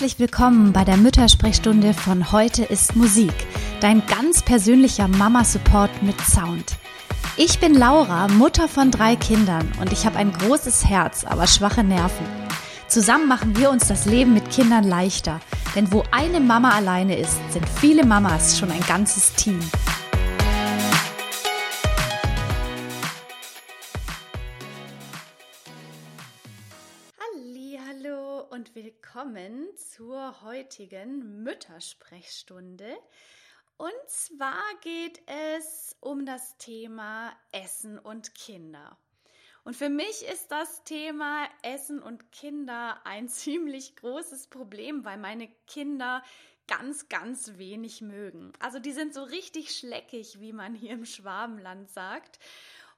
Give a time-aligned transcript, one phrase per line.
[0.00, 3.34] Herzlich willkommen bei der Müttersprechstunde von Heute ist Musik,
[3.82, 6.78] dein ganz persönlicher Mama-Support mit Sound.
[7.36, 11.84] Ich bin Laura, Mutter von drei Kindern und ich habe ein großes Herz, aber schwache
[11.84, 12.24] Nerven.
[12.88, 15.38] Zusammen machen wir uns das Leben mit Kindern leichter,
[15.76, 19.60] denn wo eine Mama alleine ist, sind viele Mamas schon ein ganzes Team.
[28.90, 32.98] Willkommen zur heutigen Müttersprechstunde.
[33.76, 38.98] Und zwar geht es um das Thema Essen und Kinder.
[39.62, 45.46] Und für mich ist das Thema Essen und Kinder ein ziemlich großes Problem, weil meine
[45.68, 46.24] Kinder
[46.66, 48.52] ganz, ganz wenig mögen.
[48.58, 52.40] Also die sind so richtig schleckig, wie man hier im Schwabenland sagt.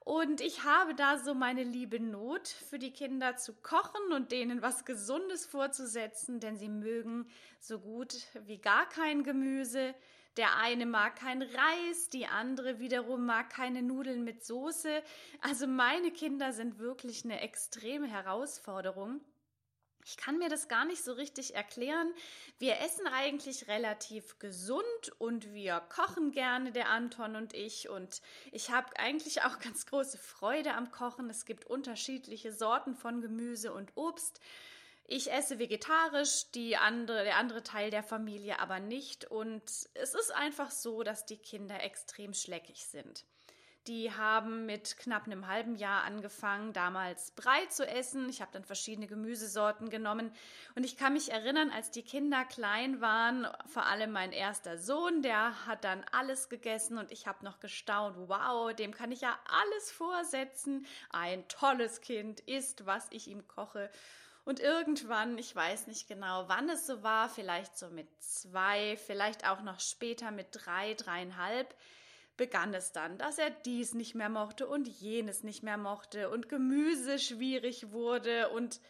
[0.05, 4.61] Und ich habe da so meine liebe Not für die Kinder zu kochen und denen
[4.61, 7.29] was Gesundes vorzusetzen, denn sie mögen
[7.61, 9.95] so gut wie gar kein Gemüse.
[10.37, 15.03] Der eine mag kein Reis, die andere wiederum mag keine Nudeln mit Soße.
[15.41, 19.21] Also meine Kinder sind wirklich eine extreme Herausforderung.
[20.05, 22.13] Ich kann mir das gar nicht so richtig erklären.
[22.59, 24.85] Wir essen eigentlich relativ gesund
[25.19, 27.89] und wir kochen gerne, der Anton und ich.
[27.89, 31.31] Und ich habe eigentlich auch ganz große Freude am Kochen.
[31.31, 34.41] Es gibt unterschiedliche Sorten von Gemüse und Obst.
[35.07, 39.25] Ich esse vegetarisch, die andere, der andere Teil der Familie aber nicht.
[39.25, 39.63] Und
[39.95, 43.25] es ist einfach so, dass die Kinder extrem schleckig sind.
[43.89, 48.29] Die haben mit knapp einem halben Jahr angefangen, damals Brei zu essen.
[48.29, 50.33] Ich habe dann verschiedene Gemüsesorten genommen.
[50.77, 55.23] Und ich kann mich erinnern, als die Kinder klein waren, vor allem mein erster Sohn,
[55.23, 59.37] der hat dann alles gegessen und ich habe noch gestaunt, wow, dem kann ich ja
[59.65, 60.87] alles vorsetzen.
[61.11, 63.91] Ein tolles Kind isst, was ich ihm koche.
[64.45, 69.49] Und irgendwann, ich weiß nicht genau, wann es so war, vielleicht so mit zwei, vielleicht
[69.49, 71.75] auch noch später mit drei, dreieinhalb,
[72.37, 76.49] begann es dann, dass er dies nicht mehr mochte und jenes nicht mehr mochte und
[76.49, 78.51] Gemüse schwierig wurde.
[78.51, 78.81] Und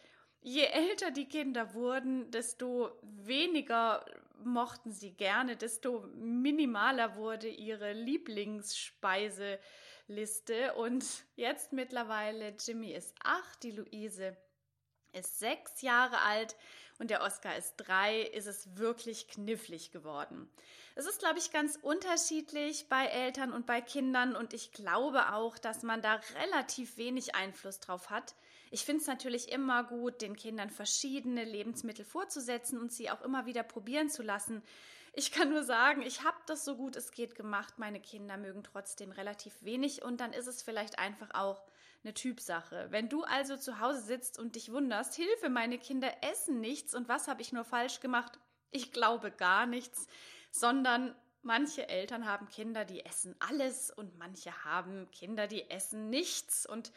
[0.41, 4.05] je älter die Kinder wurden, desto weniger
[4.43, 10.73] mochten sie gerne, desto minimaler wurde ihre Lieblingsspeiseliste.
[10.75, 11.05] Und
[11.35, 14.37] jetzt mittlerweile Jimmy ist acht, die Luise
[15.11, 16.55] ist sechs Jahre alt
[16.99, 20.49] und der Oscar ist drei, ist es wirklich knifflig geworden.
[20.95, 25.57] Es ist, glaube ich, ganz unterschiedlich bei Eltern und bei Kindern und ich glaube auch,
[25.57, 28.35] dass man da relativ wenig Einfluss drauf hat.
[28.69, 33.45] Ich finde es natürlich immer gut, den Kindern verschiedene Lebensmittel vorzusetzen und sie auch immer
[33.45, 34.61] wieder probieren zu lassen.
[35.13, 37.77] Ich kann nur sagen, ich habe das so gut es geht gemacht.
[37.77, 41.61] Meine Kinder mögen trotzdem relativ wenig und dann ist es vielleicht einfach auch
[42.03, 42.87] eine Typsache.
[42.89, 47.07] Wenn du also zu Hause sitzt und dich wunderst, Hilfe, meine Kinder essen nichts und
[47.07, 48.39] was habe ich nur falsch gemacht?
[48.71, 50.07] Ich glaube gar nichts,
[50.51, 56.65] sondern manche Eltern haben Kinder, die essen alles und manche haben Kinder, die essen nichts
[56.65, 56.91] und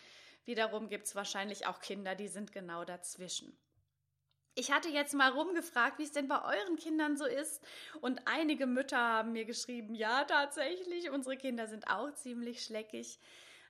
[0.44, 3.56] wiederum gibt es wahrscheinlich auch Kinder, die sind genau dazwischen.
[4.58, 7.62] Ich hatte jetzt mal rumgefragt, wie es denn bei euren Kindern so ist.
[8.00, 13.18] Und einige Mütter haben mir geschrieben, ja, tatsächlich, unsere Kinder sind auch ziemlich schleckig.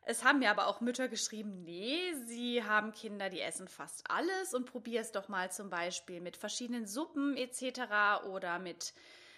[0.08, 4.54] Es haben mir aber auch Mütter geschrieben, nee, sie haben Kinder, die essen fast alles
[4.54, 8.24] und probier es doch mal zum Beispiel mit verschiedenen Suppen etc.
[8.28, 8.94] oder mit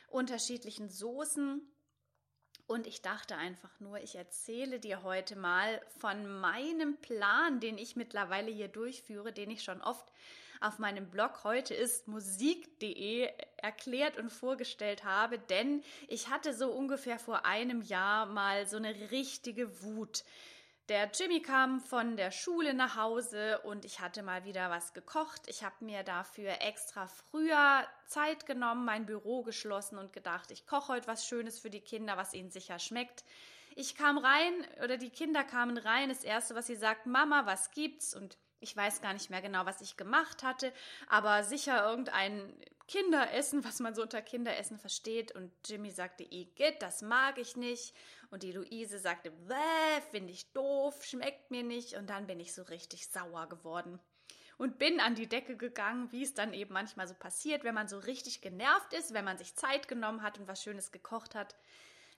[0.08, 1.62] unterschiedlichen Soßen.
[2.66, 7.96] Und ich dachte einfach nur, ich erzähle dir heute mal von meinem Plan, den ich
[7.96, 10.12] mittlerweile hier durchführe, den ich schon oft
[10.60, 17.18] auf meinem Blog heute ist musik.de erklärt und vorgestellt habe, denn ich hatte so ungefähr
[17.18, 20.24] vor einem Jahr mal so eine richtige Wut
[20.88, 25.43] der Jimmy kam von der Schule nach Hause und ich hatte mal wieder was gekocht.
[25.47, 30.94] Ich habe mir dafür extra früher Zeit genommen, mein Büro geschlossen und gedacht, ich koche
[30.94, 33.25] heute was Schönes für die Kinder, was ihnen sicher schmeckt.
[33.77, 36.09] Ich kam rein oder die Kinder kamen rein.
[36.09, 38.15] Das erste, was sie sagt, Mama, was gibt's?
[38.15, 40.72] Und ich weiß gar nicht mehr genau, was ich gemacht hatte,
[41.09, 42.53] aber sicher irgendein
[42.89, 45.33] Kinderessen, was man so unter Kinderessen versteht.
[45.33, 47.95] Und Jimmy sagte, Igitt, das mag ich nicht.
[48.30, 49.33] Und die Luise sagte,
[50.10, 51.95] finde ich doof, schmeckt mir nicht.
[51.95, 53.98] Und dann bin ich so richtig sauer geworden
[54.59, 57.89] und bin an die Decke gegangen, wie es dann eben manchmal so passiert, wenn man
[57.89, 61.54] so richtig genervt ist, wenn man sich Zeit genommen hat und was Schönes gekocht hat.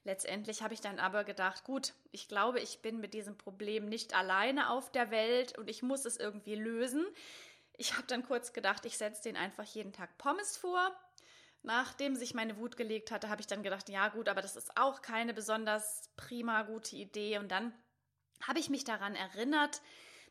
[0.05, 4.17] Letztendlich habe ich dann aber gedacht, gut, ich glaube, ich bin mit diesem Problem nicht
[4.17, 7.05] alleine auf der Welt und ich muss es irgendwie lösen.
[7.77, 10.91] Ich habe dann kurz gedacht, ich setze den einfach jeden Tag Pommes vor.
[11.63, 14.77] Nachdem sich meine Wut gelegt hatte, habe ich dann gedacht, ja gut, aber das ist
[14.77, 17.39] auch keine besonders prima gute Idee.
[17.39, 17.75] Und dann
[18.43, 19.83] habe ich mich daran erinnert,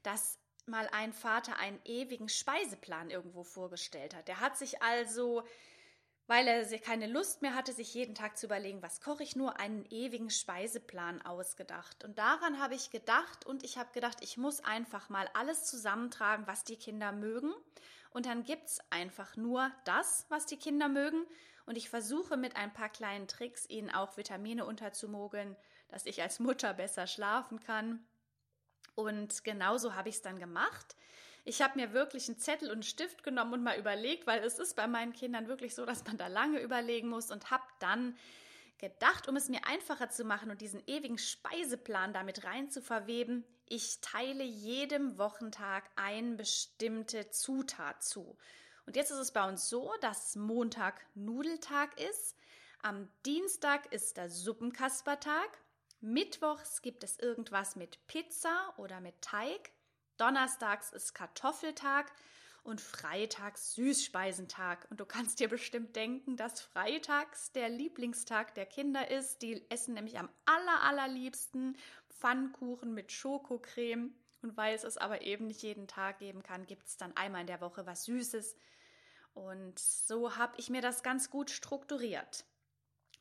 [0.01, 4.27] dass mal ein Vater einen ewigen Speiseplan irgendwo vorgestellt hat.
[4.27, 5.43] Der hat sich also,
[6.27, 9.59] weil er keine Lust mehr hatte, sich jeden Tag zu überlegen, was koche ich, nur
[9.59, 12.03] einen ewigen Speiseplan ausgedacht.
[12.03, 16.47] Und daran habe ich gedacht und ich habe gedacht, ich muss einfach mal alles zusammentragen,
[16.47, 17.53] was die Kinder mögen.
[18.11, 21.25] Und dann gibt es einfach nur das, was die Kinder mögen.
[21.65, 25.55] Und ich versuche mit ein paar kleinen Tricks ihnen auch Vitamine unterzumogeln,
[25.89, 28.03] dass ich als Mutter besser schlafen kann
[28.99, 30.95] und genauso habe ich es dann gemacht.
[31.45, 34.59] Ich habe mir wirklich einen Zettel und einen Stift genommen und mal überlegt, weil es
[34.59, 38.17] ist bei meinen Kindern wirklich so, dass man da lange überlegen muss und habe dann
[38.77, 43.45] gedacht, um es mir einfacher zu machen und diesen ewigen Speiseplan damit rein zu verweben,
[43.69, 48.37] ich teile jedem Wochentag eine bestimmte Zutat zu.
[48.85, 52.35] Und jetzt ist es bei uns so, dass Montag Nudeltag ist,
[52.81, 55.49] am Dienstag ist der Suppenkaspertag,
[56.01, 59.71] Mittwochs gibt es irgendwas mit Pizza oder mit Teig.
[60.17, 62.11] Donnerstags ist Kartoffeltag
[62.63, 64.87] und freitags Süßspeisentag.
[64.89, 69.41] Und du kannst dir bestimmt denken, dass freitags der Lieblingstag der Kinder ist.
[69.41, 71.77] Die essen nämlich am aller, allerliebsten
[72.19, 74.13] Pfannkuchen mit Schokocreme.
[74.41, 77.41] Und weil es es aber eben nicht jeden Tag geben kann, gibt es dann einmal
[77.41, 78.55] in der Woche was Süßes.
[79.33, 82.45] Und so habe ich mir das ganz gut strukturiert.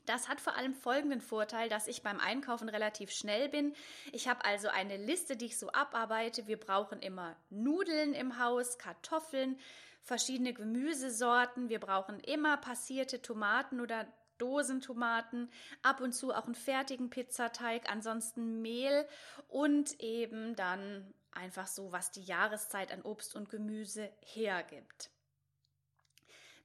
[0.07, 3.75] Das hat vor allem folgenden Vorteil, dass ich beim Einkaufen relativ schnell bin.
[4.13, 6.47] Ich habe also eine Liste, die ich so abarbeite.
[6.47, 9.59] Wir brauchen immer Nudeln im Haus, Kartoffeln,
[10.03, 11.69] verschiedene Gemüsesorten.
[11.69, 14.07] Wir brauchen immer passierte Tomaten oder
[14.39, 15.51] Dosentomaten,
[15.83, 19.07] ab und zu auch einen fertigen Pizzateig, ansonsten Mehl
[19.49, 25.11] und eben dann einfach so, was die Jahreszeit an Obst und Gemüse hergibt.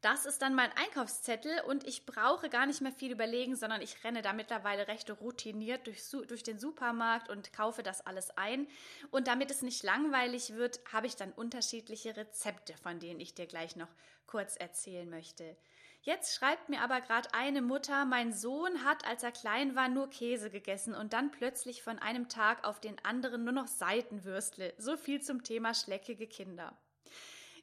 [0.04, 4.04] Das ist dann mein Einkaufszettel und ich brauche gar nicht mehr viel überlegen, sondern ich
[4.04, 8.68] renne da mittlerweile recht routiniert durch, durch den Supermarkt und kaufe das alles ein.
[9.12, 13.46] Und damit es nicht langweilig wird, habe ich dann unterschiedliche Rezepte, von denen ich dir
[13.46, 13.88] gleich noch
[14.28, 15.56] kurz erzählen möchte.
[16.05, 20.09] Jetzt schreibt mir aber gerade eine Mutter, mein Sohn hat, als er klein war, nur
[20.09, 24.73] Käse gegessen und dann plötzlich von einem Tag auf den anderen nur noch Seitenwürstle.
[24.77, 26.77] So viel zum Thema schleckige Kinder.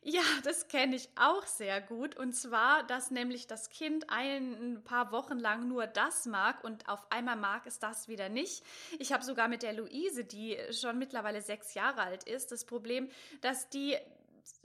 [0.02, 2.16] Ja, das kenne ich auch sehr gut.
[2.16, 7.12] Und zwar, dass nämlich das Kind ein paar Wochen lang nur das mag und auf
[7.12, 8.64] einmal mag es das wieder nicht.
[8.98, 13.10] Ich habe sogar mit der Luise, die schon mittlerweile sechs Jahre alt ist, das Problem,
[13.42, 13.98] dass die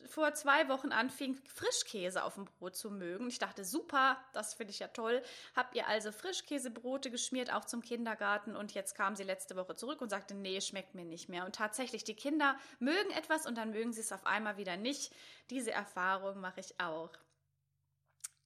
[0.06, 3.28] vor zwei Wochen anfing, Frischkäse auf dem Brot zu mögen.
[3.28, 5.22] Ich dachte, super, das finde ich ja toll.
[5.56, 8.56] Habt ihr also Frischkäsebrote geschmiert, auch zum Kindergarten.
[8.56, 11.46] Und jetzt kam sie letzte Woche zurück und sagte, nee, schmeckt mir nicht mehr.
[11.46, 15.14] Und tatsächlich, die Kinder mögen etwas und dann mögen sie es auf einmal wieder nicht.
[15.50, 17.12] Diese Erfahrung mache ich auch.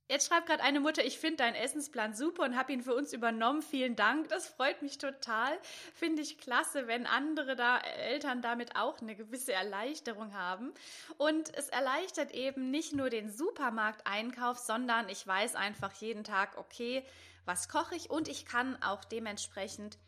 [0.09, 3.13] Jetzt schreibt gerade eine Mutter, ich finde deinen Essensplan super und habe ihn für uns
[3.13, 3.61] übernommen.
[3.61, 4.27] Vielen Dank.
[4.29, 5.56] Das freut mich total.
[5.94, 10.73] Finde ich klasse, wenn andere da Eltern damit auch eine gewisse Erleichterung haben.
[11.17, 17.05] Und es erleichtert eben nicht nur den Supermarkteinkauf, sondern ich weiß einfach jeden Tag, okay,
[17.45, 20.00] was koche ich und ich kann auch dementsprechend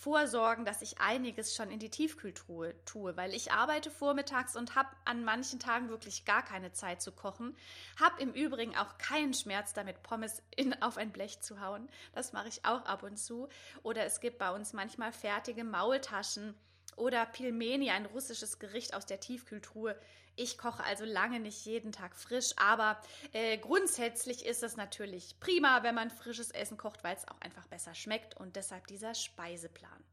[0.00, 4.88] vorsorgen, dass ich einiges schon in die Tiefkühltruhe tue, weil ich arbeite vormittags und habe
[5.04, 7.56] an manchen Tagen wirklich gar keine Zeit zu kochen.
[7.98, 11.88] Habe im Übrigen auch keinen Schmerz damit, Pommes in, auf ein Blech zu hauen.
[12.12, 13.48] Das mache ich auch ab und zu.
[13.82, 16.54] Oder es gibt bei uns manchmal fertige Maultaschen
[17.00, 19.98] oder Pilmeni, ein russisches Gericht aus der Tiefkühltruhe.
[20.36, 23.00] Ich koche also lange nicht jeden Tag frisch, aber
[23.32, 27.66] äh, grundsätzlich ist es natürlich prima, wenn man frisches Essen kocht, weil es auch einfach
[27.66, 30.04] besser schmeckt und deshalb dieser Speiseplan.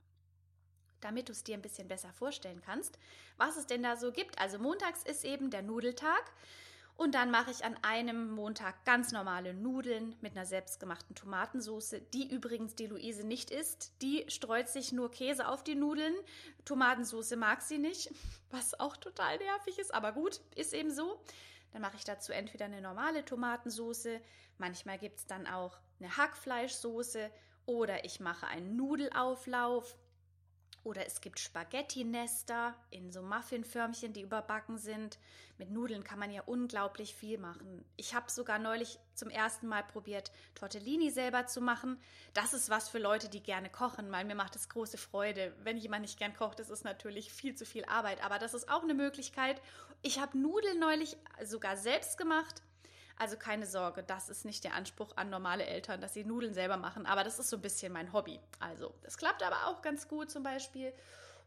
[1.01, 2.97] Damit du es dir ein bisschen besser vorstellen kannst,
[3.37, 4.39] was es denn da so gibt.
[4.39, 6.23] Also montags ist eben der Nudeltag.
[6.97, 12.27] Und dann mache ich an einem Montag ganz normale Nudeln mit einer selbstgemachten Tomatensauce, die
[12.27, 13.93] übrigens die Luise nicht isst.
[14.01, 16.15] Die streut sich nur Käse auf die Nudeln.
[16.65, 18.09] Tomatensauce mag sie nicht,
[18.49, 21.21] was auch total nervig ist, aber gut, ist eben so.
[21.71, 24.19] Dann mache ich dazu entweder eine normale Tomatensauce,
[24.57, 27.29] manchmal gibt es dann auch eine Hackfleischsoße
[27.67, 29.95] oder ich mache einen Nudelauflauf
[30.83, 35.19] oder es gibt Spaghetti-Nester in so Muffinförmchen, die überbacken sind.
[35.57, 37.83] Mit Nudeln kann man ja unglaublich viel machen.
[37.95, 41.99] Ich habe sogar neulich zum ersten Mal probiert, Tortellini selber zu machen.
[42.33, 45.53] Das ist was für Leute, die gerne kochen, weil mir macht es große Freude.
[45.63, 48.23] Wenn jemand nicht gern kocht, ist es natürlich viel zu viel Arbeit.
[48.23, 49.61] Aber das ist auch eine Möglichkeit.
[50.03, 52.61] Ich habe Nudeln neulich sogar selbst gemacht
[53.17, 56.77] also keine Sorge, das ist nicht der Anspruch an normale Eltern, dass sie Nudeln selber
[56.77, 57.05] machen.
[57.05, 58.39] Aber das ist so ein bisschen mein Hobby.
[58.59, 60.93] Also, das klappt aber auch ganz gut zum Beispiel.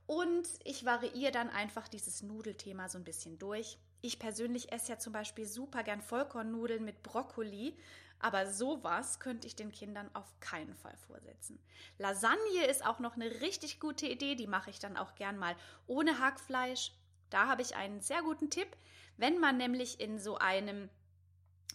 [0.06, 3.78] Und ich variiere dann einfach dieses Nudelthema so ein bisschen durch.
[4.00, 7.76] Ich persönlich esse ja zum Beispiel super gern Vollkornnudeln mit Brokkoli,
[8.18, 11.62] aber sowas könnte ich den Kindern auf keinen Fall vorsetzen.
[11.98, 15.54] Lasagne ist auch noch eine richtig gute Idee, die mache ich dann auch gern mal
[15.86, 16.92] ohne Hackfleisch
[17.30, 18.76] Da habe ich einen sehr guten Tipp.
[19.16, 20.88] Wenn man nämlich in so einem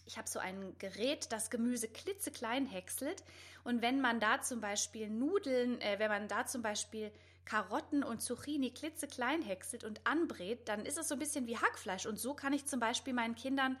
[0.06, 3.22] ich habe so ein Gerät, das Gemüse klitzeklein häckselt.
[3.64, 7.10] Und wenn man da zum Beispiel Nudeln, äh, wenn man da zum Beispiel
[7.44, 12.06] Karotten und Zucchini klitzeklein häckselt und anbrät, dann ist es so ein bisschen wie Hackfleisch.
[12.06, 13.76] Und so kann ich zum Beispiel meinen Kindern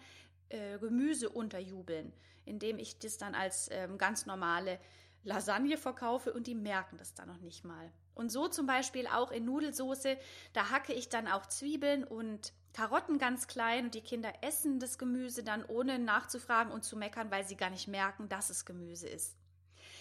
[0.48, 2.12] äh, Gemüse unterjubeln,
[2.44, 4.78] indem ich das dann als ähm, ganz normale
[5.24, 7.92] Lasagne verkaufe und die merken das dann noch nicht mal.
[8.14, 10.16] Und so zum Beispiel auch in Nudelsoße,
[10.52, 14.98] da hacke ich dann auch Zwiebeln und Karotten ganz klein und die Kinder essen das
[14.98, 19.08] Gemüse dann ohne nachzufragen und zu meckern, weil sie gar nicht merken, dass es Gemüse
[19.08, 19.34] ist.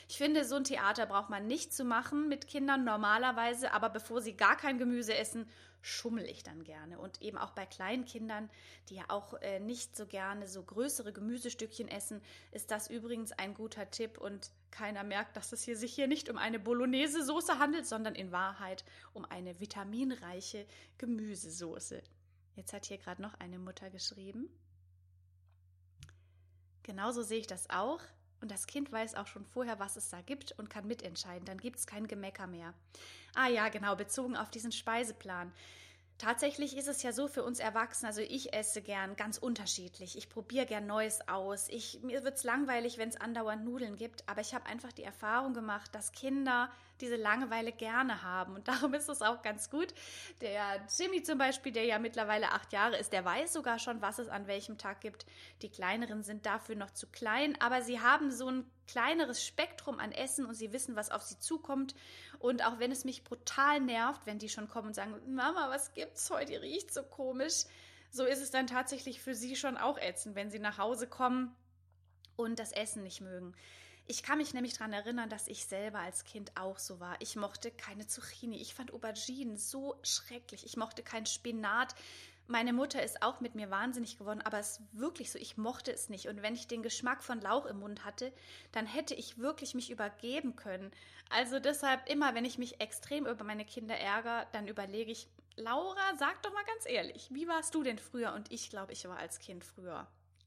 [0.10, 4.20] Ich finde, so ein Theater braucht man nicht zu machen mit Kindern normalerweise, aber bevor
[4.22, 5.48] sie gar kein Gemüse essen,
[5.82, 7.00] schummel ich dann gerne.
[7.00, 8.50] Und eben auch bei kleinen Kindern,
[8.90, 13.54] die ja auch äh, nicht so gerne so größere Gemüsestückchen essen, ist das übrigens ein
[13.54, 17.88] guter Tipp und keiner merkt, dass es hier sich hier nicht um eine Bolognese-Soße handelt,
[17.88, 20.66] sondern in Wahrheit um eine vitaminreiche
[20.98, 22.04] Gemüsesoße.
[22.56, 24.50] Jetzt hat hier gerade noch eine Mutter geschrieben.
[26.84, 28.00] Genauso sehe ich das auch.
[28.42, 31.46] Und das Kind weiß auch schon vorher, was es da gibt und kann mitentscheiden.
[31.46, 32.74] Dann gibt es kein Gemecker mehr.
[33.34, 35.52] Ah ja, genau, bezogen auf diesen Speiseplan.
[36.18, 40.18] Tatsächlich ist es ja so für uns Erwachsene, also ich esse gern ganz unterschiedlich.
[40.18, 41.68] Ich probiere gern Neues aus.
[41.68, 45.04] Ich, mir wird es langweilig, wenn es andauernd Nudeln gibt, aber ich habe einfach die
[45.04, 46.70] Erfahrung gemacht, dass Kinder
[47.02, 48.56] diese Langeweile gerne haben.
[48.56, 49.94] Und darum ist es auch ganz gut.
[50.42, 54.20] Der Jimmy zum Beispiel, der ja mittlerweile acht Jahre ist, der weiß sogar schon, was
[54.20, 55.26] es an welchem Tag gibt.
[55.62, 60.12] Die kleineren sind dafür noch zu klein, aber sie haben so ein kleineres Spektrum an
[60.12, 61.96] Essen und sie wissen, was auf sie zukommt.
[62.40, 65.94] Und auch wenn es mich brutal nervt, wenn die schon kommen und sagen, Mama, was
[65.94, 66.52] gibt's heute?
[66.52, 67.66] Die riecht so komisch.
[68.12, 71.56] So ist es dann tatsächlich für sie schon auch ätzend, wenn sie nach Hause kommen
[72.36, 73.54] und das Essen nicht mögen.
[74.08, 77.16] Ich kann mich nämlich daran erinnern, dass ich selber als Kind auch so war.
[77.20, 78.58] Ich mochte keine Zucchini.
[78.62, 80.64] Ich fand Auberginen so schrecklich.
[80.66, 81.96] Ich mochte keinen Spinat.
[82.48, 85.92] Meine Mutter ist auch mit mir wahnsinnig geworden, aber es ist wirklich so, ich mochte
[85.92, 86.28] es nicht.
[86.28, 88.32] Und wenn ich den Geschmack von Lauch im Mund hatte,
[88.72, 90.92] dann hätte ich wirklich mich übergeben können.
[91.32, 96.16] Also deshalb immer, wenn ich mich extrem über meine Kinder ärgere, dann überlege ich, Laura,
[96.20, 98.34] sag doch mal ganz ehrlich, wie warst du denn früher?
[98.34, 100.06] Und ich glaube, ich war als Kind früher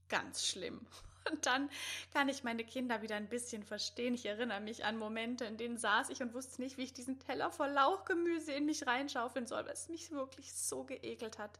[0.08, 0.86] ganz schlimm.
[1.30, 1.70] Und dann
[2.12, 4.14] kann ich meine Kinder wieder ein bisschen verstehen.
[4.14, 7.18] Ich erinnere mich an Momente, in denen saß ich und wusste nicht, wie ich diesen
[7.18, 11.58] Teller voll Lauchgemüse in mich reinschaufeln soll, weil es mich wirklich so geekelt hat.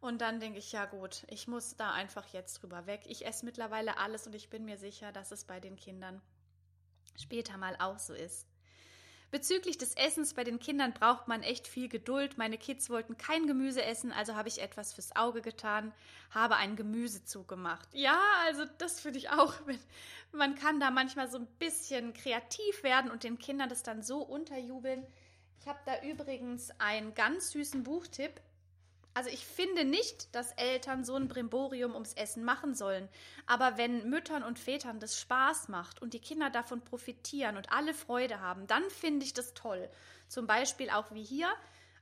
[0.00, 3.02] Und dann denke ich, ja gut, ich muss da einfach jetzt drüber weg.
[3.06, 6.20] Ich esse mittlerweile alles und ich bin mir sicher, dass es bei den Kindern
[7.16, 8.48] später mal auch so ist.
[9.32, 12.36] Bezüglich des Essens bei den Kindern braucht man echt viel Geduld.
[12.36, 15.94] Meine Kids wollten kein Gemüse essen, also habe ich etwas fürs Auge getan,
[16.30, 17.88] habe einen Gemüsezug gemacht.
[17.94, 19.54] Ja, also das finde ich auch.
[20.32, 24.18] Man kann da manchmal so ein bisschen kreativ werden und den Kindern das dann so
[24.18, 25.06] unterjubeln.
[25.60, 28.38] Ich habe da übrigens einen ganz süßen Buchtipp.
[29.14, 33.08] Also ich finde nicht, dass Eltern so ein Brimborium ums Essen machen sollen.
[33.46, 37.92] Aber wenn Müttern und Vätern das Spaß macht und die Kinder davon profitieren und alle
[37.92, 39.90] Freude haben, dann finde ich das toll.
[40.28, 41.48] Zum Beispiel auch wie hier,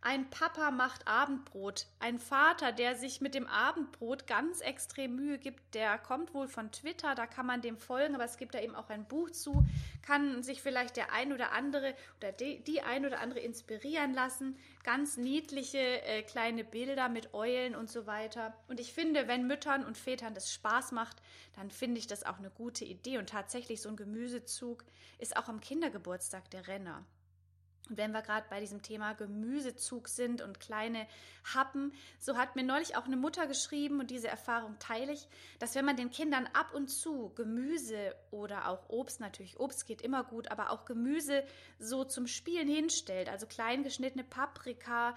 [0.02, 1.86] ein Papa macht Abendbrot.
[1.98, 6.72] Ein Vater, der sich mit dem Abendbrot ganz extrem Mühe gibt, der kommt wohl von
[6.72, 9.62] Twitter, da kann man dem folgen, aber es gibt da eben auch ein Buch zu,
[10.00, 14.56] kann sich vielleicht der ein oder andere oder die, die ein oder andere inspirieren lassen.
[14.84, 18.54] Ganz niedliche äh, kleine Bilder mit Eulen und so weiter.
[18.68, 21.18] Und ich finde, wenn Müttern und Vätern das Spaß macht,
[21.56, 23.18] dann finde ich das auch eine gute Idee.
[23.18, 24.82] Und tatsächlich, so ein Gemüsezug
[25.18, 27.04] ist auch am Kindergeburtstag der Renner.
[27.90, 31.06] Und wenn wir gerade bei diesem Thema Gemüsezug sind und kleine
[31.54, 35.26] Happen, so hat mir neulich auch eine Mutter geschrieben und diese Erfahrung teile ich,
[35.58, 40.02] dass wenn man den Kindern ab und zu Gemüse oder auch Obst, natürlich Obst geht
[40.02, 41.42] immer gut, aber auch Gemüse
[41.78, 45.16] so zum Spielen hinstellt, also klein geschnittene Paprika,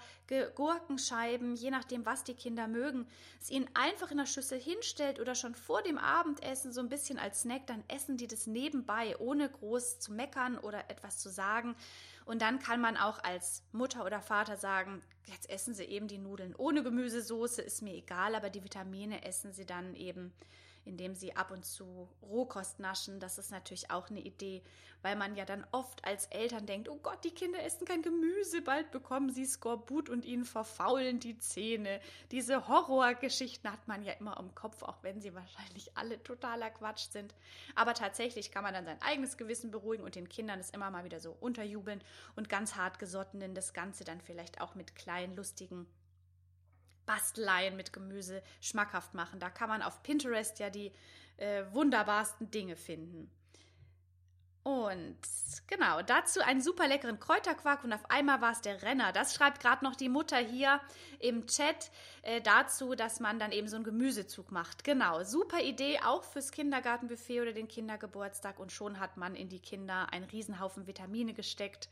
[0.56, 3.06] Gurkenscheiben, je nachdem, was die Kinder mögen,
[3.40, 7.18] es ihnen einfach in der Schüssel hinstellt oder schon vor dem Abendessen so ein bisschen
[7.18, 11.76] als Snack, dann essen die das nebenbei, ohne groß zu meckern oder etwas zu sagen.
[12.24, 16.18] Und dann kann man auch als Mutter oder Vater sagen, jetzt essen Sie eben die
[16.18, 20.32] Nudeln ohne Gemüsesoße, ist mir egal, aber die Vitamine essen Sie dann eben
[20.84, 23.20] indem sie ab und zu Rohkost naschen.
[23.20, 24.62] Das ist natürlich auch eine Idee,
[25.02, 28.62] weil man ja dann oft als Eltern denkt, oh Gott, die Kinder essen kein Gemüse,
[28.62, 32.00] bald bekommen sie Skorbut und ihnen verfaulen die Zähne.
[32.30, 37.10] Diese Horrorgeschichten hat man ja immer im Kopf, auch wenn sie wahrscheinlich alle totaler Quatsch
[37.10, 37.34] sind.
[37.74, 41.04] Aber tatsächlich kann man dann sein eigenes Gewissen beruhigen und den Kindern es immer mal
[41.04, 42.02] wieder so unterjubeln
[42.36, 45.86] und ganz hartgesottenen das Ganze dann vielleicht auch mit kleinen, lustigen
[47.06, 49.40] Basteleien mit Gemüse schmackhaft machen.
[49.40, 50.92] Da kann man auf Pinterest ja die
[51.36, 53.30] äh, wunderbarsten Dinge finden.
[54.64, 55.18] Und
[55.66, 59.12] genau, dazu einen super leckeren Kräuterquark und auf einmal war es der Renner.
[59.12, 60.80] Das schreibt gerade noch die Mutter hier
[61.18, 61.90] im Chat
[62.22, 64.82] äh, dazu, dass man dann eben so einen Gemüsezug macht.
[64.82, 69.60] Genau, super Idee, auch fürs Kindergartenbuffet oder den Kindergeburtstag und schon hat man in die
[69.60, 71.90] Kinder einen Riesenhaufen Vitamine gesteckt.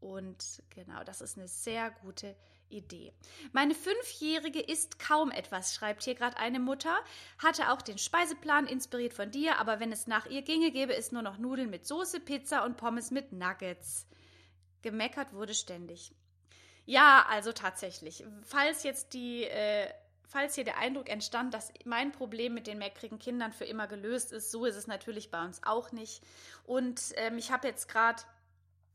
[0.00, 2.34] Und genau, das ist eine sehr gute
[2.70, 3.12] Idee.
[3.52, 6.96] Meine Fünfjährige isst kaum etwas, schreibt hier gerade eine Mutter,
[7.38, 11.12] hatte auch den Speiseplan inspiriert von dir, aber wenn es nach ihr ginge, gäbe es
[11.12, 14.06] nur noch Nudeln mit Soße, Pizza und Pommes mit Nuggets.
[14.82, 16.12] Gemeckert wurde ständig.
[16.86, 18.24] Ja, also tatsächlich.
[18.42, 19.92] Falls jetzt die, äh,
[20.26, 24.32] falls hier der Eindruck entstand, dass mein Problem mit den meckrigen Kindern für immer gelöst
[24.32, 26.22] ist, so ist es natürlich bei uns auch nicht.
[26.64, 28.22] Und ähm, ich habe jetzt gerade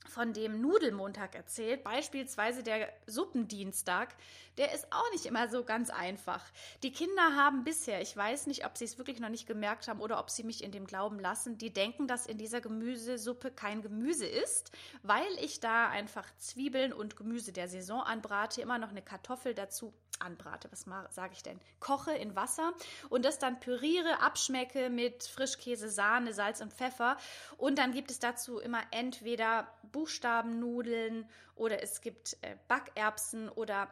[0.07, 4.15] von dem Nudelmontag erzählt, beispielsweise der Suppendienstag,
[4.57, 6.43] der ist auch nicht immer so ganz einfach.
[6.83, 10.00] Die Kinder haben bisher, ich weiß nicht, ob sie es wirklich noch nicht gemerkt haben
[10.00, 13.81] oder ob sie mich in dem Glauben lassen, die denken, dass in dieser Gemüsesuppe kein
[13.81, 19.01] Gemüse ist, weil ich da einfach Zwiebeln und Gemüse der Saison anbrate, immer noch eine
[19.01, 19.93] Kartoffel dazu
[20.24, 21.60] anbrate, was sage ich denn?
[21.80, 22.74] Koche in Wasser
[23.10, 27.18] und das dann püriere, abschmecke mit Frischkäse, Sahne, Salz und Pfeffer.
[27.58, 33.89] Und dann gibt es dazu immer entweder Buchstabennudeln oder es gibt äh, Backerbsen oder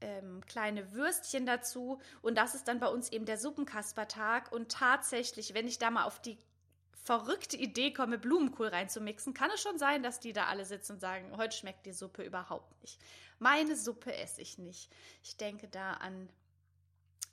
[0.00, 2.00] ähm, kleine Würstchen dazu.
[2.20, 4.52] Und das ist dann bei uns eben der Suppenkaspertag.
[4.52, 6.38] Und tatsächlich, wenn ich da mal auf die
[7.02, 11.00] verrückte Idee komme, Blumenkohl reinzumixen, kann es schon sein, dass die da alle sitzen und
[11.00, 13.00] sagen, heute schmeckt die Suppe überhaupt nicht.
[13.42, 14.88] Meine Suppe esse ich nicht.
[15.24, 16.28] Ich denke da an,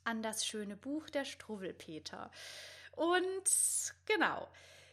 [0.05, 2.31] an das schöne Buch der Struwwelpeter.
[2.93, 4.47] Und genau.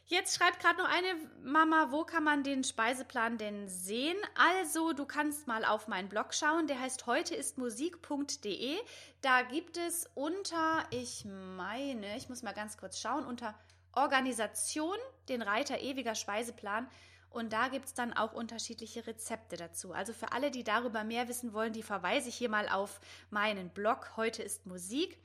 [0.04, 4.18] Jetzt schreibt gerade noch eine Mama, wo kann man den Speiseplan denn sehen?
[4.35, 8.76] Also, du kannst mal auf meinen Blog schauen, der heißt heute ist musik.de.
[9.23, 13.58] Da gibt es unter, ich meine, ich muss mal ganz kurz schauen, unter
[13.92, 14.99] Organisation
[15.30, 16.87] den Reiter ewiger Speiseplan
[17.30, 19.92] und da gibt es dann auch unterschiedliche Rezepte dazu.
[19.92, 23.68] Also für alle, die darüber mehr wissen wollen, die verweise ich hier mal auf meinen
[23.71, 24.16] Blog.
[24.16, 25.18] Heute ist Musik.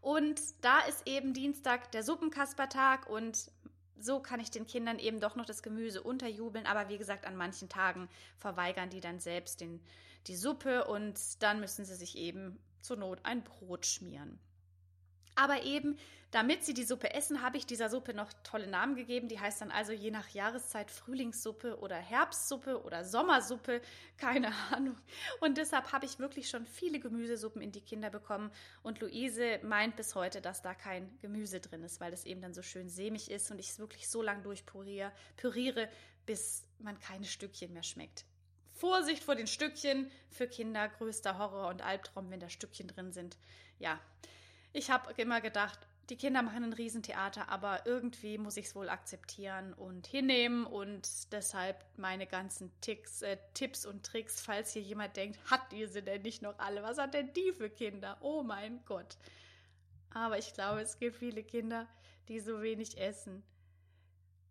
[0.00, 3.50] Und da ist eben Dienstag der Suppenkaspertag und
[3.98, 6.66] so kann ich den Kindern eben doch noch das Gemüse unterjubeln.
[6.66, 9.80] Aber wie gesagt, an manchen Tagen verweigern die dann selbst den,
[10.26, 14.38] die Suppe und dann müssen sie sich eben zur Not ein Brot schmieren.
[15.34, 15.98] Aber eben,
[16.30, 19.28] damit sie die Suppe essen, habe ich dieser Suppe noch tolle Namen gegeben.
[19.28, 23.80] Die heißt dann also je nach Jahreszeit Frühlingssuppe oder Herbstsuppe oder Sommersuppe,
[24.18, 24.96] keine Ahnung.
[25.40, 28.50] Und deshalb habe ich wirklich schon viele Gemüsesuppen in die Kinder bekommen.
[28.82, 32.52] Und Luise meint bis heute, dass da kein Gemüse drin ist, weil es eben dann
[32.52, 35.88] so schön sämig ist und ich es wirklich so lange durchpüriere, püriere,
[36.26, 38.24] bis man keine Stückchen mehr schmeckt.
[38.72, 43.38] Vorsicht vor den Stückchen für Kinder, größter Horror und Albtraum, wenn da Stückchen drin sind.
[43.78, 44.00] Ja,
[44.74, 45.78] ich habe immer gedacht,
[46.10, 51.32] die Kinder machen ein Riesentheater, aber irgendwie muss ich es wohl akzeptieren und hinnehmen und
[51.32, 56.20] deshalb meine ganzen Ticks, äh, Tipps und Tricks, falls hier jemand denkt, hat diese denn
[56.22, 56.82] nicht noch alle?
[56.82, 58.18] Was hat denn die für Kinder?
[58.20, 59.16] Oh mein Gott.
[60.10, 61.88] Aber ich glaube, es gibt viele Kinder,
[62.28, 63.42] die so wenig essen.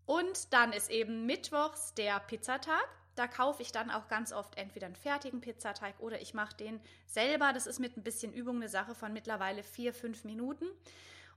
[0.05, 2.87] Und dann ist eben Mittwochs der Pizzatag.
[3.15, 6.79] Da kaufe ich dann auch ganz oft entweder einen fertigen Pizzateig oder ich mache den
[7.05, 7.53] selber.
[7.53, 10.65] Das ist mit ein bisschen Übung eine Sache von mittlerweile vier, fünf Minuten.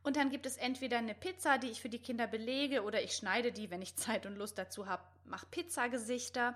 [0.02, 3.12] Und dann gibt es entweder eine Pizza, die ich für die Kinder belege, oder ich
[3.12, 6.54] schneide die, wenn ich Zeit und Lust dazu habe, mache Pizzagesichter.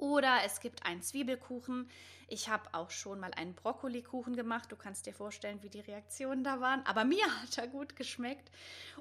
[0.00, 1.86] Oder es gibt einen Zwiebelkuchen.
[2.26, 4.72] Ich habe auch schon mal einen Brokkolikuchen gemacht.
[4.72, 6.84] Du kannst dir vorstellen, wie die Reaktionen da waren.
[6.86, 8.50] Aber mir hat er gut geschmeckt.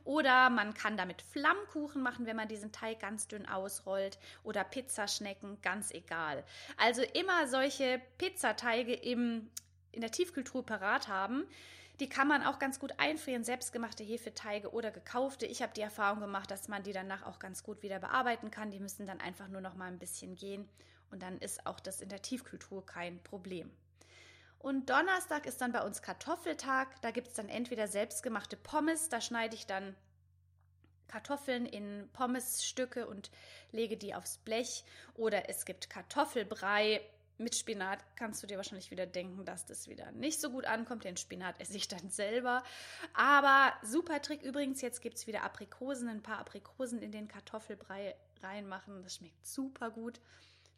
[0.03, 4.19] Oder man kann damit Flammkuchen machen, wenn man diesen Teig ganz dünn ausrollt.
[4.43, 6.43] Oder Pizzaschnecken, ganz egal.
[6.75, 9.49] Also immer solche Pizzateige im,
[9.93, 11.45] in der Tiefkühltruhe parat haben.
[11.99, 15.45] Die kann man auch ganz gut einfrieren, selbstgemachte Hefeteige oder gekaufte.
[15.45, 18.71] Ich habe die Erfahrung gemacht, dass man die danach auch ganz gut wieder bearbeiten kann.
[18.71, 20.69] Die müssen dann einfach nur noch mal ein bisschen gehen
[21.11, 23.69] und dann ist auch das in der Tiefkühltruhe kein Problem.
[24.59, 27.01] Und Donnerstag ist dann bei uns Kartoffeltag.
[27.01, 29.95] Da gibt es dann entweder selbstgemachte Pommes, da schneide ich dann
[31.07, 33.31] Kartoffeln in Pommesstücke und
[33.71, 34.85] lege die aufs Blech.
[35.15, 37.01] Oder es gibt Kartoffelbrei
[37.39, 41.03] mit Spinat kannst du dir wahrscheinlich wieder denken, dass das wieder nicht so gut ankommt.
[41.03, 42.63] Den Spinat esse ich dann selber.
[43.13, 48.15] Aber super Trick übrigens, jetzt gibt es wieder Aprikosen, ein paar Aprikosen in den Kartoffelbrei
[48.41, 49.03] reinmachen.
[49.03, 50.19] Das schmeckt super gut.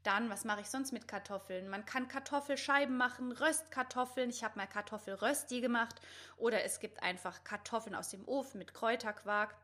[0.04, 1.69] Dann, was mache ich sonst mit Kartoffeln?
[1.69, 4.32] Man kann Kartoffelscheiben machen, Röstkartoffeln.
[4.32, 6.02] Ich habe mal Kartoffelrösti gemacht.
[6.38, 9.56] Oder es gibt einfach Kartoffeln aus dem Ofen mit Kräuterquark.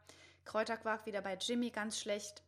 [0.45, 2.43] Kräuterquark wieder bei Jimmy ganz schlecht.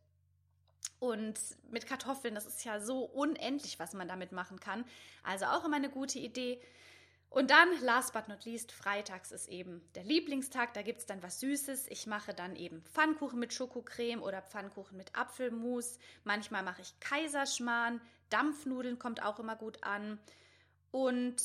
[1.00, 1.40] Und
[1.72, 4.84] mit Kartoffeln, das ist ja so unendlich, was man damit machen kann.
[5.24, 6.62] Also auch immer eine gute Idee.
[7.30, 10.74] Und dann, last but not least, freitags ist eben der Lieblingstag.
[10.74, 11.88] Da gibt es dann was Süßes.
[11.88, 16.00] Ich mache dann eben Pfannkuchen mit Schokocreme oder Pfannkuchen mit Apfelmus.
[16.24, 18.02] Manchmal mache ich Kaiserschmarrn.
[18.30, 20.20] Dampfnudeln kommt auch immer gut an.
[20.92, 21.42] Und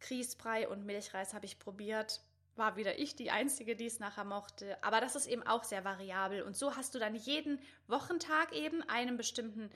[0.00, 2.22] Grießbrei und Milchreis habe ich probiert.
[2.56, 4.82] War wieder ich die Einzige, die es nachher mochte.
[4.82, 6.42] Aber das ist eben auch sehr variabel.
[6.42, 9.70] Und so hast du dann jeden Wochentag eben einem bestimmten,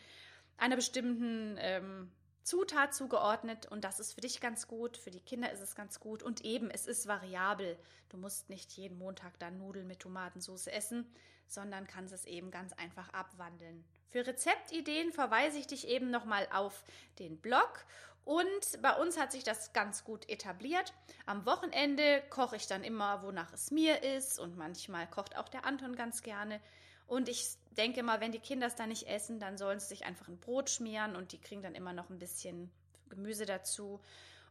[0.56, 2.10] einer bestimmten ähm,
[2.42, 6.00] Zutat zugeordnet und das ist für dich ganz gut, für die Kinder ist es ganz
[6.00, 7.78] gut und eben, es ist variabel.
[8.08, 11.06] Du musst nicht jeden Montag dann Nudeln mit Tomatensauce essen,
[11.46, 13.84] sondern kannst es eben ganz einfach abwandeln.
[14.08, 16.82] Für Rezeptideen verweise ich dich eben nochmal auf
[17.18, 17.84] den Blog
[18.24, 20.92] und bei uns hat sich das ganz gut etabliert.
[21.26, 25.64] Am Wochenende koche ich dann immer, wonach es mir ist und manchmal kocht auch der
[25.64, 26.60] Anton ganz gerne.
[27.06, 30.04] Und ich denke mal, wenn die Kinder es dann nicht essen, dann sollen sie sich
[30.04, 32.70] einfach ein Brot schmieren und die kriegen dann immer noch ein bisschen
[33.08, 34.00] Gemüse dazu.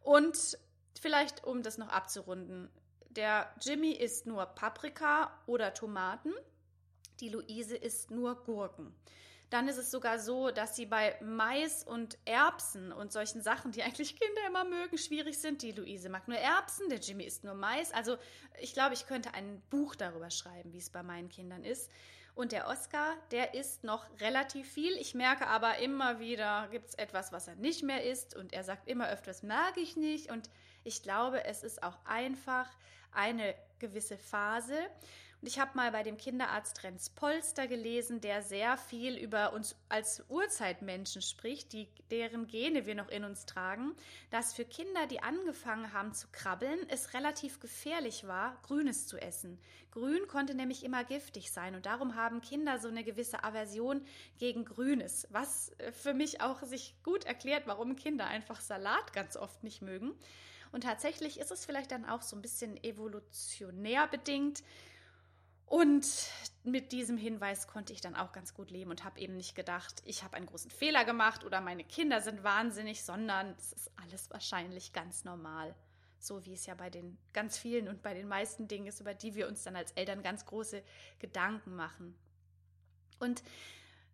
[0.01, 0.58] Und
[0.99, 2.69] vielleicht, um das noch abzurunden,
[3.10, 6.34] der Jimmy isst nur Paprika oder Tomaten,
[7.19, 8.93] die Luise isst nur Gurken.
[9.49, 13.81] Dann ist es sogar so, dass sie bei Mais und Erbsen und solchen Sachen, die
[13.81, 15.62] eigentlich Kinder immer mögen, schwierig sind.
[15.63, 17.91] Die Luise mag nur Erbsen, der Jimmy isst nur Mais.
[17.91, 18.17] Also
[18.59, 21.89] ich glaube, ich könnte ein Buch darüber schreiben, wie es bei meinen Kindern ist.
[22.35, 24.95] Und der Oscar, der isst noch relativ viel.
[24.97, 28.35] Ich merke aber immer wieder, gibt es etwas, was er nicht mehr isst.
[28.35, 30.31] Und er sagt immer öfters, mag ich nicht.
[30.31, 30.49] Und
[30.83, 32.69] ich glaube, es ist auch einfach
[33.12, 34.77] eine gewisse Phase.
[35.41, 39.73] Und ich habe mal bei dem Kinderarzt Renz Polster gelesen, der sehr viel über uns
[39.88, 43.95] als Urzeitmenschen spricht, die, deren Gene wir noch in uns tragen,
[44.32, 49.60] dass für Kinder, die angefangen haben zu krabbeln, es relativ gefährlich war, Grünes zu essen.
[49.91, 54.06] Grün konnte nämlich immer giftig sein und darum haben Kinder so eine gewisse Aversion
[54.39, 59.38] gegen Grünes, was äh, für mich auch sich gut erklärt, warum Kinder einfach Salat ganz
[59.38, 60.13] oft nicht mögen.
[60.71, 64.63] Und tatsächlich ist es vielleicht dann auch so ein bisschen evolutionär bedingt,
[65.69, 66.08] und
[66.63, 70.01] mit diesem Hinweis konnte ich dann auch ganz gut leben und habe eben nicht gedacht,
[70.03, 74.32] ich habe einen großen Fehler gemacht oder meine Kinder sind wahnsinnig, sondern es ist alles
[74.32, 75.75] wahrscheinlich ganz normal.
[76.17, 79.13] So wie es ja bei den ganz vielen und bei den meisten Dingen ist, über
[79.13, 80.82] die wir uns dann als Eltern ganz große
[81.19, 82.15] Gedanken machen.
[83.19, 83.43] Und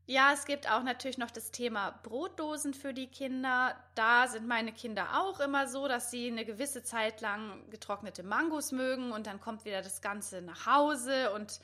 [0.07, 3.75] ja, es gibt auch natürlich noch das Thema Brotdosen für die Kinder.
[3.95, 8.71] Da sind meine Kinder auch immer so, dass sie eine gewisse Zeit lang getrocknete Mangos
[8.71, 11.59] mögen und dann kommt wieder das Ganze nach Hause und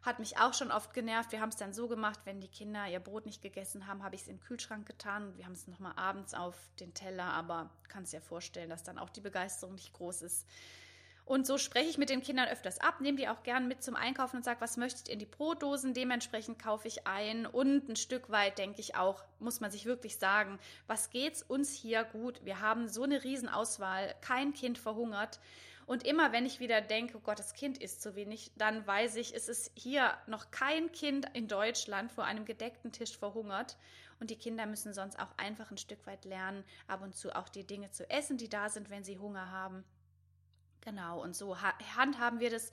[0.00, 1.32] hat mich auch schon oft genervt.
[1.32, 4.14] Wir haben es dann so gemacht, wenn die Kinder ihr Brot nicht gegessen haben, habe
[4.14, 7.70] ich es in den Kühlschrank getan wir haben es nochmal abends auf den Teller, aber
[7.88, 10.48] kannst dir vorstellen, dass dann auch die Begeisterung nicht groß ist.
[11.24, 13.94] Und so spreche ich mit den Kindern öfters ab, nehme die auch gern mit zum
[13.94, 15.94] Einkaufen und sage, was möchtet ihr in die Brotdosen?
[15.94, 17.46] Dementsprechend kaufe ich ein.
[17.46, 20.58] Und ein Stück weit denke ich auch, muss man sich wirklich sagen,
[20.88, 22.44] was geht's uns hier gut?
[22.44, 25.38] Wir haben so eine Riesenauswahl, kein Kind verhungert.
[25.86, 29.16] Und immer wenn ich wieder denke, oh Gott, das Kind isst zu wenig, dann weiß
[29.16, 33.76] ich, es ist hier noch kein Kind in Deutschland vor einem gedeckten Tisch verhungert.
[34.20, 37.48] Und die Kinder müssen sonst auch einfach ein Stück weit lernen, ab und zu auch
[37.48, 39.84] die Dinge zu essen, die da sind, wenn sie Hunger haben.
[40.82, 42.70] Genau, und so handhaben wir das.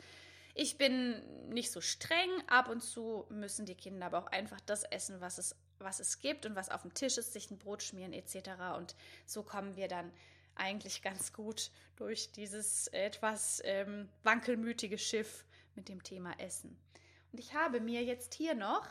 [0.56, 4.84] Ich bin nicht so streng, ab und zu müssen die Kinder aber auch einfach das
[4.84, 7.84] essen, was es, was es gibt und was auf dem Tisch ist, sich ein Brot
[7.84, 8.50] schmieren etc.
[8.78, 8.96] Und
[9.26, 10.12] so kommen wir dann
[10.56, 15.46] eigentlich ganz gut durch dieses etwas ähm, wankelmütige Schiff
[15.76, 16.78] mit dem Thema Essen.
[17.32, 18.88] Und ich habe mir jetzt hier noch,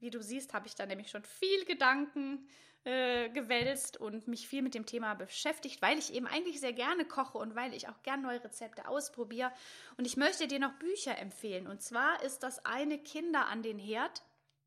[0.00, 2.48] wie du siehst, habe ich da nämlich schon viel Gedanken
[2.84, 7.04] äh, gewälzt und mich viel mit dem Thema beschäftigt, weil ich eben eigentlich sehr gerne
[7.04, 9.52] koche und weil ich auch gerne neue Rezepte ausprobiere.
[9.98, 11.66] Und ich möchte dir noch Bücher empfehlen.
[11.66, 14.22] Und zwar ist das eine Kinder an den Herd.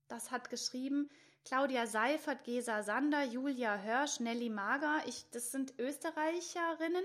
[0.08, 1.10] Das hat geschrieben
[1.46, 5.02] Claudia Seifert, Gesa Sander, Julia Hörsch, Nelly Mager.
[5.08, 7.04] Ich, das sind Österreicherinnen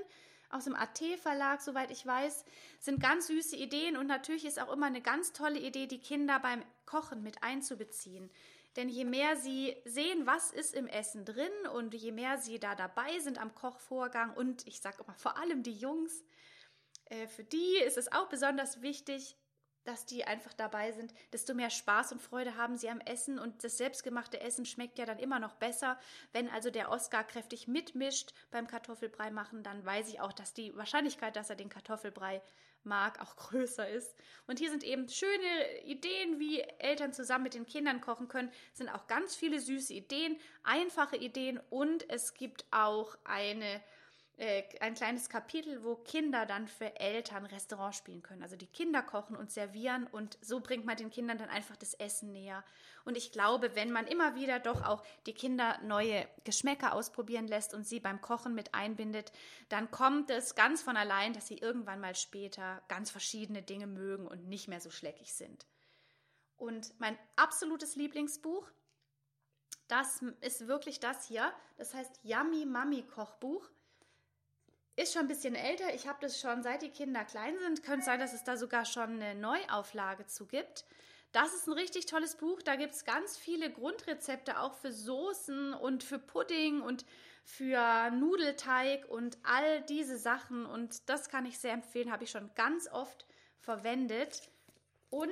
[0.51, 2.45] aus dem AT-Verlag, soweit ich weiß,
[2.79, 6.39] sind ganz süße Ideen und natürlich ist auch immer eine ganz tolle Idee, die Kinder
[6.41, 8.31] beim Kochen mit einzubeziehen.
[8.79, 12.77] Denn je mehr sie sehen, was ist im Essen drin und je mehr sie da
[12.77, 16.23] dabei sind am Kochvorgang und ich sage immer vor allem die Jungs,
[17.07, 19.37] äh, für die ist es auch besonders wichtig,
[19.83, 23.65] dass die einfach dabei sind, desto mehr Spaß und Freude haben sie am Essen und
[23.65, 25.99] das selbstgemachte Essen schmeckt ja dann immer noch besser.
[26.33, 30.77] Wenn also der Oscar kräftig mitmischt beim Kartoffelbrei machen, dann weiß ich auch, dass die
[30.77, 32.43] Wahrscheinlichkeit, dass er den Kartoffelbrei
[32.85, 34.15] mag, auch größer ist.
[34.47, 38.51] Und hier sind eben schöne Ideen, wie Eltern zusammen mit den Kindern kochen können.
[38.73, 43.81] Es sind auch ganz viele süße Ideen, einfache Ideen und es gibt auch eine
[44.39, 48.45] äh, ein kleines Kapitel, wo Kinder dann für Eltern Restaurant spielen können.
[48.45, 51.95] Also die Kinder kochen und servieren und so bringt man den Kindern dann einfach das
[51.95, 52.63] Essen näher.
[53.05, 57.75] Und ich glaube, wenn man immer wieder doch auch die Kinder neue Geschmäcker ausprobieren lässt
[57.75, 59.33] und sie beim Kochen mit einbindet,
[59.71, 64.29] dann kommt es ganz von allein, dass sie irgendwann mal später ganz verschiedene Dinge mögen
[64.29, 65.67] und nicht mehr so schleckig sind.
[66.57, 68.69] Und mein absolutes Lieblingsbuch,
[69.89, 71.53] das ist wirklich das hier.
[71.77, 73.69] Das heißt Yummy Mummy Kochbuch
[74.99, 75.95] ist schon ein bisschen älter.
[75.95, 77.85] Ich habe das schon seit die Kinder klein sind.
[77.85, 80.85] Könnte sein, dass es da sogar schon eine Neuauflage zu gibt.
[81.31, 82.63] Das ist ein richtig tolles Buch.
[82.63, 87.05] Da gibt es ganz viele Grundrezepte auch für Soßen und für Pudding und
[87.45, 90.67] für Nudelteig und all diese Sachen.
[90.67, 92.11] Und das kann ich sehr empfehlen.
[92.11, 93.25] Habe ich schon ganz oft
[93.61, 94.51] verwendet.
[95.11, 95.31] Und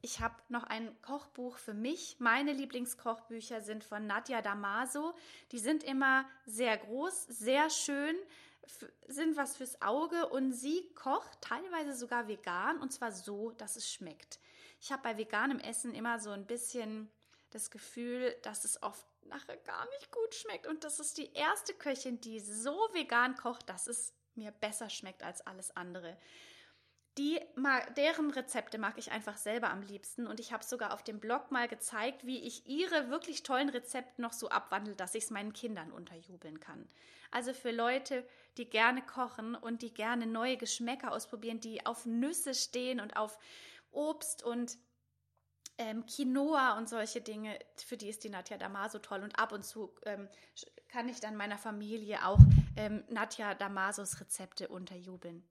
[0.00, 2.16] ich habe noch ein Kochbuch für mich.
[2.20, 5.14] Meine Lieblingskochbücher sind von Nadja Damaso.
[5.50, 8.16] Die sind immer sehr groß, sehr schön
[9.06, 13.90] sind was fürs Auge und sie kocht teilweise sogar vegan und zwar so, dass es
[13.90, 14.38] schmeckt.
[14.80, 17.10] Ich habe bei veganem Essen immer so ein bisschen
[17.50, 21.74] das Gefühl, dass es oft nachher gar nicht gut schmeckt und das ist die erste
[21.74, 26.16] Köchin, die so vegan kocht, dass es mir besser schmeckt als alles andere.
[27.18, 27.40] Die,
[27.96, 31.50] deren Rezepte mag ich einfach selber am liebsten und ich habe sogar auf dem Blog
[31.50, 35.52] mal gezeigt, wie ich ihre wirklich tollen Rezepte noch so abwandle, dass ich es meinen
[35.52, 36.88] Kindern unterjubeln kann.
[37.32, 38.24] Also für Leute,
[38.56, 43.36] die gerne kochen und die gerne neue Geschmäcker ausprobieren, die auf Nüsse stehen und auf
[43.90, 44.78] Obst und
[45.76, 49.24] ähm, Quinoa und solche Dinge, für die ist die Nadja Damaso toll.
[49.24, 50.28] Und ab und zu ähm,
[50.88, 52.38] kann ich dann meiner Familie auch
[52.76, 55.44] ähm, Nadja Damasos Rezepte unterjubeln.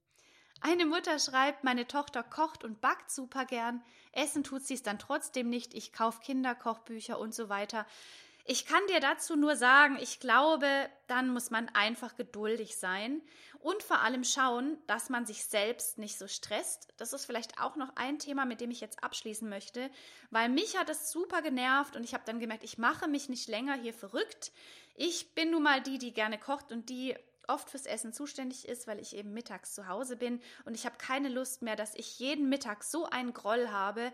[0.61, 4.99] Eine Mutter schreibt, meine Tochter kocht und backt super gern, essen tut sie es dann
[4.99, 7.85] trotzdem nicht, ich kaufe Kinderkochbücher und so weiter.
[8.49, 10.67] Ich kann dir dazu nur sagen, ich glaube,
[11.07, 13.21] dann muss man einfach geduldig sein
[13.59, 16.87] und vor allem schauen, dass man sich selbst nicht so stresst.
[16.95, 19.91] Das ist vielleicht auch noch ein Thema, mit dem ich jetzt abschließen möchte,
[20.31, 23.49] weil mich hat es super genervt und ich habe dann gemerkt, ich mache mich nicht
[23.49, 24.53] länger hier verrückt.
[24.95, 28.87] Ich bin nun mal die, die gerne kocht und die oft fürs Essen zuständig ist,
[28.87, 30.41] weil ich eben mittags zu Hause bin.
[30.65, 34.11] Und ich habe keine Lust mehr, dass ich jeden Mittag so einen Groll habe.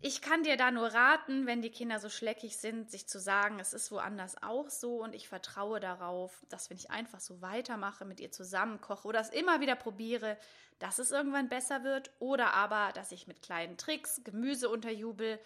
[0.00, 3.60] Ich kann dir da nur raten, wenn die Kinder so schleckig sind, sich zu sagen,
[3.60, 5.02] es ist woanders auch so.
[5.02, 9.20] Und ich vertraue darauf, dass wenn ich einfach so weitermache, mit ihr zusammen koche oder
[9.20, 10.36] es immer wieder probiere,
[10.78, 12.10] dass es irgendwann besser wird.
[12.18, 15.38] Oder aber, dass ich mit kleinen Tricks Gemüse unterjubel,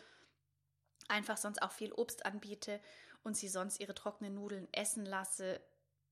[1.09, 2.81] einfach sonst auch viel Obst anbiete
[3.23, 5.61] und sie sonst ihre trockenen Nudeln essen lasse,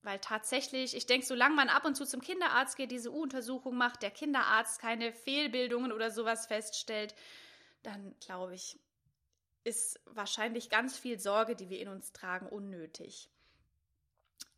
[0.02, 4.02] weil tatsächlich, ich denke, solange man ab und zu zum Kinderarzt geht, diese U-Untersuchung macht,
[4.02, 7.14] der Kinderarzt keine Fehlbildungen oder sowas feststellt,
[7.82, 8.78] dann glaube ich,
[9.64, 13.30] ist wahrscheinlich ganz viel Sorge, die wir in uns tragen, unnötig.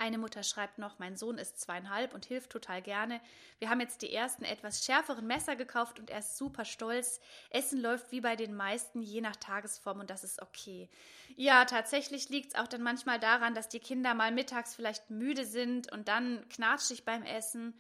[0.01, 3.21] Eine Mutter schreibt noch, mein Sohn ist zweieinhalb und hilft total gerne.
[3.59, 7.21] Wir haben jetzt die ersten etwas schärferen Messer gekauft und er ist super stolz.
[7.51, 10.89] Essen läuft wie bei den meisten, je nach Tagesform und das ist okay.
[11.35, 15.45] Ja, tatsächlich liegt es auch dann manchmal daran, dass die Kinder mal mittags vielleicht müde
[15.45, 17.75] sind und dann knatschig beim Essen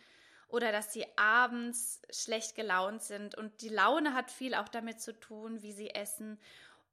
[0.48, 5.12] oder dass sie abends schlecht gelaunt sind und die Laune hat viel auch damit zu
[5.12, 6.40] tun, wie sie essen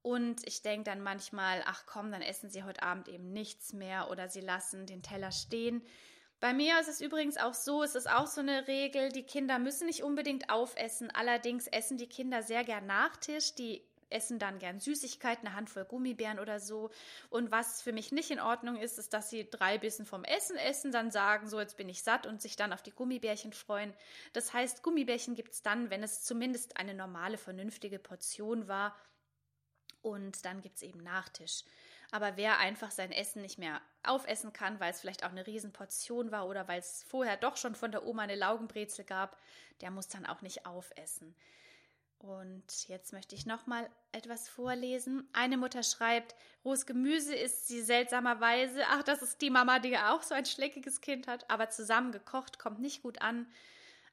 [0.05, 4.11] und ich denke dann manchmal, ach komm, dann essen sie heute Abend eben nichts mehr
[4.11, 5.81] oder sie lassen den Teller stehen.
[6.39, 9.57] Bei mir ist es übrigens auch so, es ist auch so eine Regel, die Kinder
[9.57, 11.09] müssen nicht unbedingt aufessen.
[11.09, 13.55] Allerdings essen die Kinder sehr gern Nachtisch.
[13.55, 16.91] Die essen dann gern Süßigkeiten, eine Handvoll Gummibären oder so.
[17.31, 20.55] Und was für mich nicht in Ordnung ist, ist, dass sie drei Bissen vom Essen
[20.55, 23.91] essen, dann sagen, so jetzt bin ich satt und sich dann auf die Gummibärchen freuen.
[24.33, 28.95] Das heißt, Gummibärchen gibt es dann, wenn es zumindest eine normale, vernünftige Portion war
[30.05, 31.63] und dann gibt es eben Nachtisch.
[32.11, 36.31] Aber wer einfach sein Essen nicht mehr aufessen kann, weil es vielleicht auch eine Riesenportion
[36.31, 39.41] war oder weil es vorher doch schon von der Oma eine Laugenbrezel gab,
[39.81, 41.35] der muss dann auch nicht aufessen.
[42.19, 45.27] Und jetzt möchte ich noch mal etwas vorlesen.
[45.33, 48.83] Eine Mutter schreibt: Rohes Gemüse isst sie seltsamerweise.
[48.89, 51.49] Ach, das ist die Mama, die auch so ein schleckiges Kind hat.
[51.49, 53.47] Aber zusammen gekocht kommt nicht gut an.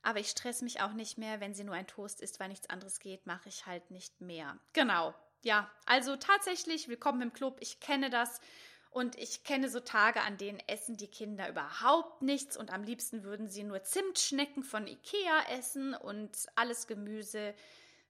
[0.02, 2.70] Aber ich stress mich auch nicht mehr, wenn sie nur ein Toast isst, weil nichts
[2.70, 4.58] anderes geht, mache ich halt nicht mehr.
[4.72, 7.56] Genau ja, also tatsächlich, willkommen im Club.
[7.60, 8.40] Ich kenne das.
[8.90, 13.24] Und ich kenne so Tage, an denen essen die Kinder überhaupt nichts und am liebsten
[13.24, 17.54] würden sie nur Zimtschnecken von Ikea essen und alles Gemüse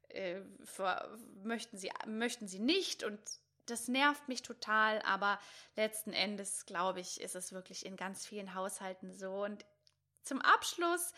[0.09, 3.21] äh, für, möchten, sie, möchten sie nicht und
[3.67, 5.39] das nervt mich total, aber
[5.77, 9.45] letzten Endes, glaube ich, ist es wirklich in ganz vielen Haushalten so.
[9.45, 9.65] Und
[10.25, 11.13] zum Abschluss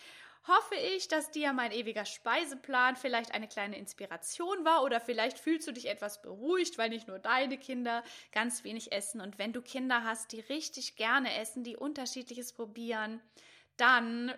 [0.47, 5.67] hoffe ich, dass dir mein ewiger Speiseplan vielleicht eine kleine Inspiration war oder vielleicht fühlst
[5.67, 8.03] du dich etwas beruhigt, weil nicht nur deine Kinder
[8.33, 13.21] ganz wenig essen und wenn du Kinder hast, die richtig gerne essen, die unterschiedliches probieren,
[13.77, 14.35] dann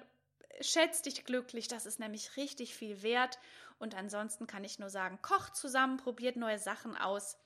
[0.61, 1.69] schätz dich glücklich.
[1.69, 3.39] Das ist nämlich richtig viel wert.
[3.79, 7.37] Und ansonsten kann ich nur sagen, kocht zusammen, probiert neue Sachen aus.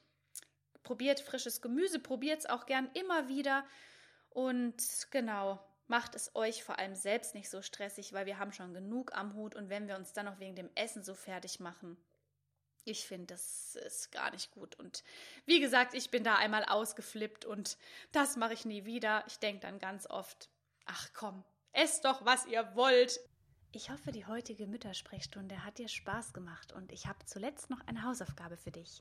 [0.82, 3.64] Probiert frisches Gemüse, probiert es auch gern immer wieder.
[4.30, 4.76] Und
[5.10, 5.58] genau,
[5.90, 9.34] macht es euch vor allem selbst nicht so stressig, weil wir haben schon genug am
[9.34, 11.96] Hut und wenn wir uns dann noch wegen dem Essen so fertig machen,
[12.84, 14.76] ich finde, das ist gar nicht gut.
[14.76, 15.02] Und
[15.44, 17.76] wie gesagt, ich bin da einmal ausgeflippt und
[18.12, 19.24] das mache ich nie wieder.
[19.26, 20.48] Ich denke dann ganz oft,
[20.86, 23.20] ach komm, esst doch, was ihr wollt.
[23.72, 28.04] Ich hoffe, die heutige Müttersprechstunde hat dir Spaß gemacht und ich habe zuletzt noch eine
[28.04, 29.00] Hausaufgabe für dich.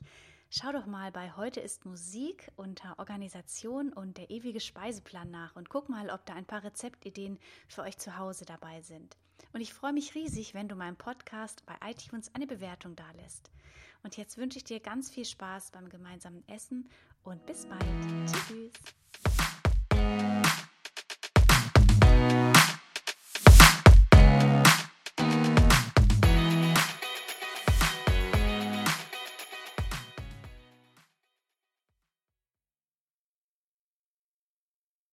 [0.52, 5.68] Schau doch mal bei Heute ist Musik unter Organisation und der ewige Speiseplan nach und
[5.68, 9.16] guck mal, ob da ein paar Rezeptideen für euch zu Hause dabei sind.
[9.52, 13.52] Und ich freue mich riesig, wenn du meinem Podcast bei iTunes eine Bewertung dalässt.
[14.02, 16.90] Und jetzt wünsche ich dir ganz viel Spaß beim gemeinsamen Essen
[17.22, 17.84] und bis bald.
[18.48, 18.72] Tschüss.